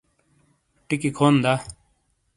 [0.87, 1.53] ٹکی کھون دا